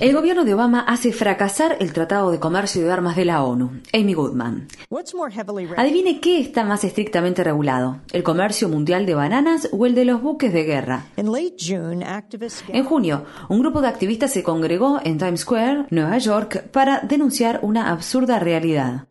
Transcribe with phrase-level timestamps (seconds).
[0.00, 3.80] El gobierno de Obama hace fracasar el Tratado de Comercio de Armas de la ONU.
[3.92, 4.66] Amy Goodman.
[5.76, 10.20] Adivine qué está más estrictamente regulado, el comercio mundial de bananas o el de los
[10.20, 11.04] buques de guerra.
[12.72, 17.60] En junio, un grupo de activistas se congregó en Times Square, Nueva York, para denunciar
[17.62, 19.06] una absurda realidad.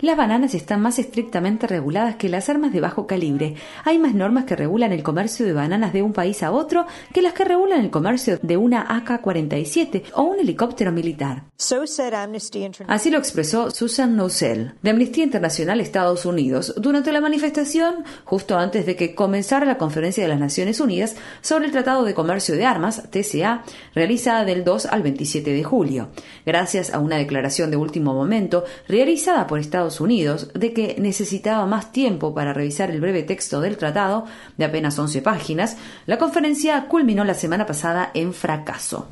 [0.00, 3.54] Las bananas están más estrictamente reguladas que las armas de bajo calibre.
[3.84, 7.22] Hay más normas que regulan el comercio de bananas de un país a otro que
[7.22, 11.44] las que regulan el comercio de una AK-47 o un helicóptero militar.
[12.86, 18.86] Así lo expresó Susan Nousel, de Amnistía Internacional Estados Unidos, durante la manifestación justo antes
[18.86, 22.66] de que comenzara la Conferencia de las Naciones Unidas sobre el Tratado de Comercio de
[22.66, 23.64] Armas, TCA,
[23.94, 26.08] realizada del 2 al 27 de julio.
[26.44, 31.92] Gracias a una declaración de último momento realizada por Estados Unidos de que necesitaba más
[31.92, 34.26] tiempo para revisar el breve texto del tratado,
[34.56, 35.76] de apenas 11 páginas,
[36.06, 39.08] la conferencia culminó la semana pasada en fracaso.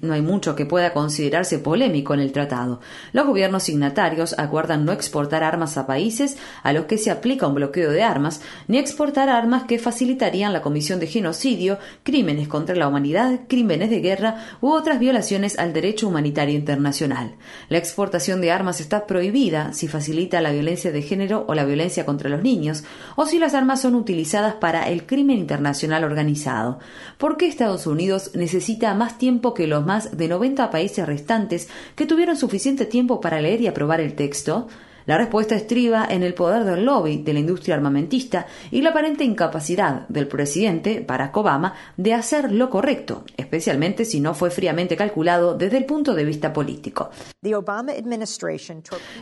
[0.00, 2.80] No hay mucho que pueda considerarse polémico en el tratado.
[3.12, 7.54] Los gobiernos signatarios acuerdan no exportar armas a países a los que se aplica un
[7.54, 12.88] bloqueo de armas, ni exportar armas que facilitarían la comisión de genocidio, crímenes contra la
[12.88, 16.85] humanidad, crímenes de guerra u otras violaciones al derecho humanitario internacional.
[17.68, 22.06] La exportación de armas está prohibida si facilita la violencia de género o la violencia
[22.06, 22.84] contra los niños,
[23.16, 26.78] o si las armas son utilizadas para el crimen internacional organizado.
[27.18, 32.06] ¿Por qué Estados Unidos necesita más tiempo que los más de 90 países restantes que
[32.06, 34.68] tuvieron suficiente tiempo para leer y aprobar el texto?
[35.06, 39.22] La respuesta estriba en el poder del lobby de la industria armamentista y la aparente
[39.22, 45.56] incapacidad del presidente Barack Obama de hacer lo correcto, especialmente si no fue fríamente calculado
[45.56, 47.10] desde el punto de vista político.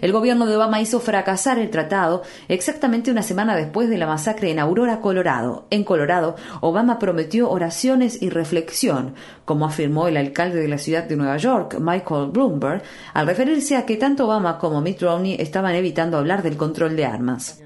[0.00, 4.50] El gobierno de Obama hizo fracasar el tratado exactamente una semana después de la masacre
[4.50, 5.66] en Aurora, Colorado.
[5.70, 11.16] En Colorado, Obama prometió oraciones y reflexión, como afirmó el alcalde de la ciudad de
[11.16, 12.82] Nueva York, Michael Bloomberg,
[13.12, 17.04] al referirse a que tanto Obama como Mitt Romney estaban evitando hablar del control de
[17.04, 17.60] armas.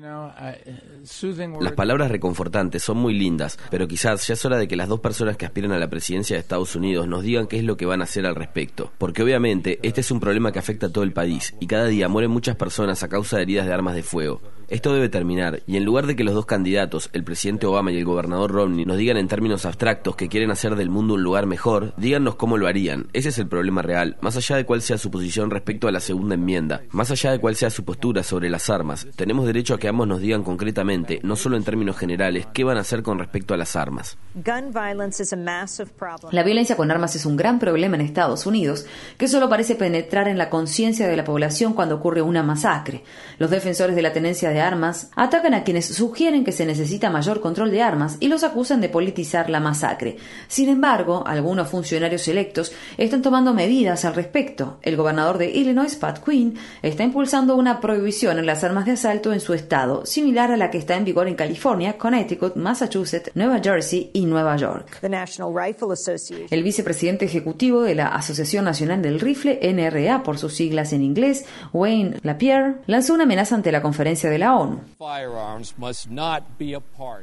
[1.60, 5.00] Las palabras reconfortantes son muy lindas, pero quizás ya es hora de que las dos
[5.00, 7.86] personas que aspiran a la presidencia de Estados Unidos nos digan qué es lo que
[7.86, 8.92] van a hacer al respecto.
[8.98, 12.08] Porque obviamente este es un problema que afecta a todo el país y cada día
[12.08, 14.40] mueren muchas personas a causa de heridas de armas de fuego.
[14.68, 17.96] Esto debe terminar, y en lugar de que los dos candidatos, el presidente Obama y
[17.96, 21.46] el gobernador Romney, nos digan en términos abstractos que quieren hacer del mundo un lugar
[21.46, 23.08] mejor, díganos cómo lo harían.
[23.14, 26.00] Ese es el problema real, más allá de cuál sea su posición respecto a la
[26.00, 29.06] segunda enmienda, más allá de cuál sea su postura sobre las armas.
[29.16, 32.76] Tenemos derecho a que ambos nos digan concretamente, no solo en términos generales, qué van
[32.76, 34.18] a hacer con respecto a las armas.
[36.30, 38.84] La violencia con armas es un gran problema en Estados Unidos,
[39.16, 43.02] que solo parece penetrar en la conciencia de la población cuando ocurre una masacre.
[43.38, 47.40] Los defensores de la tenencia de armas, atacan a quienes sugieren que se necesita mayor
[47.40, 50.16] control de armas y los acusan de politizar la masacre.
[50.48, 54.78] Sin embargo, algunos funcionarios electos están tomando medidas al respecto.
[54.82, 59.32] El gobernador de Illinois, Pat Quinn, está impulsando una prohibición en las armas de asalto
[59.32, 63.60] en su estado, similar a la que está en vigor en California, Connecticut, Massachusetts, Nueva
[63.62, 64.98] Jersey y Nueva York.
[66.50, 71.44] El vicepresidente ejecutivo de la Asociación Nacional del Rifle, NRA por sus siglas en inglés,
[71.72, 74.80] Wayne Lapierre, lanzó una amenaza ante la conferencia de la ONU.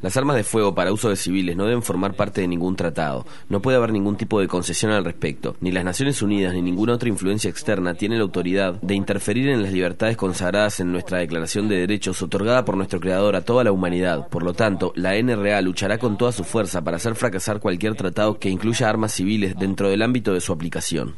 [0.02, 3.26] Las armas de fuego para uso de civiles no deben formar parte de ningún tratado.
[3.50, 5.56] No puede haber ningún tipo de concesión al respecto.
[5.62, 9.64] Ni las Naciones Unidas ni ninguna otra influencia externa tiene la autoridad de interferir en
[9.64, 13.72] las libertades consagradas en nuestra Declaración de Derechos otorgada por nuestro Creador a toda la
[13.72, 14.28] humanidad.
[14.28, 18.40] Por lo tanto, la NRA luchará con toda su fuerza para hacer fracasar cualquier tratado
[18.40, 21.16] que incluya armas civiles dentro del ámbito de su aplicación.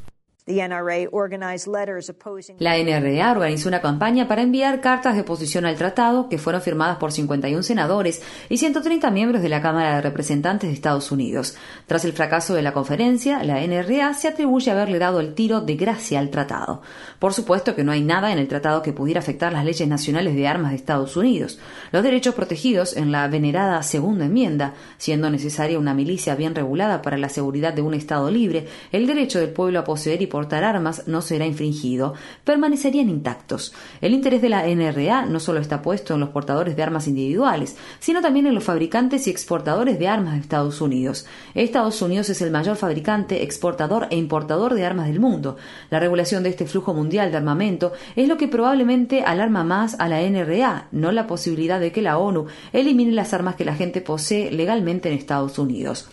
[2.59, 6.97] La NRA organizó una campaña para enviar cartas de oposición al tratado que fueron firmadas
[6.97, 11.56] por 51 senadores y 130 miembros de la Cámara de Representantes de Estados Unidos.
[11.85, 15.59] Tras el fracaso de la conferencia, la NRA se atribuye a haberle dado el tiro
[15.59, 16.81] de gracia al tratado.
[17.19, 20.34] Por supuesto que no hay nada en el tratado que pudiera afectar las leyes nacionales
[20.34, 21.59] de armas de Estados Unidos,
[21.91, 27.17] los derechos protegidos en la venerada segunda enmienda, siendo necesaria una milicia bien regulada para
[27.17, 31.07] la seguridad de un Estado libre, el derecho del pueblo a poseer y portar armas
[31.07, 32.13] no será infringido,
[32.43, 33.73] permanecerían intactos.
[34.01, 37.75] El interés de la NRA no solo está puesto en los portadores de armas individuales,
[37.97, 41.25] sino también en los fabricantes y exportadores de armas de Estados Unidos.
[41.55, 45.57] Estados Unidos es el mayor fabricante, exportador e importador de armas del mundo.
[45.89, 50.07] La regulación de este flujo mundial de armamento es lo que probablemente alarma más a
[50.07, 54.01] la NRA, no la posibilidad de que la ONU elimine las armas que la gente
[54.01, 56.07] posee legalmente en Estados Unidos.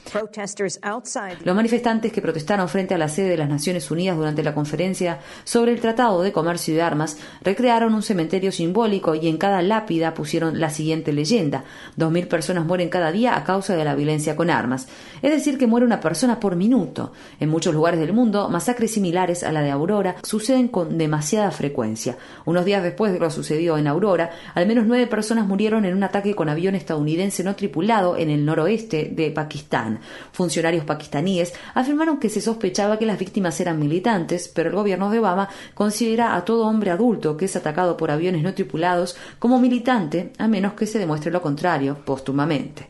[1.44, 5.20] Los manifestantes que protestaron frente a la sede de las Naciones Unidas durante la conferencia
[5.44, 10.14] sobre el Tratado de Comercio de Armas, recrearon un cementerio simbólico y en cada lápida
[10.14, 11.64] pusieron la siguiente leyenda.
[11.96, 14.88] Dos mil personas mueren cada día a causa de la violencia con armas.
[15.22, 17.12] Es decir, que muere una persona por minuto.
[17.40, 22.16] En muchos lugares del mundo, masacres similares a la de Aurora suceden con demasiada frecuencia.
[22.44, 26.02] Unos días después de lo sucedido en Aurora, al menos nueve personas murieron en un
[26.02, 30.00] ataque con avión estadounidense no tripulado en el noroeste de Pakistán.
[30.32, 35.18] Funcionarios pakistaníes afirmaron que se sospechaba que las víctimas eran militantes, pero el gobierno de
[35.18, 40.32] Obama considera a todo hombre adulto que es atacado por aviones no tripulados como militante,
[40.38, 42.88] a menos que se demuestre lo contrario póstumamente.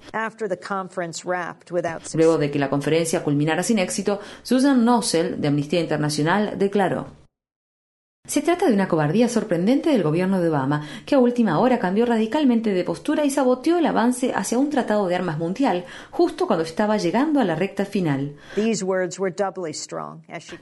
[2.15, 7.24] Luego de que la conferencia culminara sin éxito, Susan Nossel, de Amnistía Internacional, declaró
[8.27, 12.07] se trata de una cobardía sorprendente del gobierno de Obama, que a última hora cambió
[12.07, 16.65] radicalmente de postura y saboteó el avance hacia un tratado de armas mundial, justo cuando
[16.65, 18.35] estaba llegando a la recta final.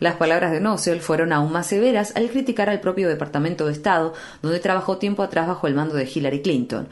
[0.01, 4.13] Las palabras de Nossel fueron aún más severas al criticar al propio Departamento de Estado,
[4.43, 6.89] donde trabajó tiempo atrás bajo el mando de Hillary Clinton.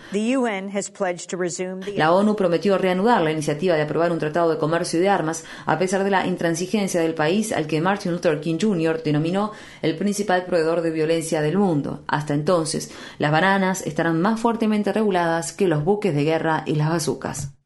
[1.96, 5.76] La ONU prometió reanudar la iniciativa de aprobar un tratado de comercio de armas, a
[5.80, 9.02] pesar de la intransigencia del país al que Martin Luther King Jr.
[9.02, 9.50] denominó
[9.82, 10.44] el principal
[10.82, 12.04] de violencia del mundo.
[12.06, 16.90] Hasta entonces, las bananas estarán más fuertemente reguladas que los buques de guerra y las
[16.90, 17.59] bazucas.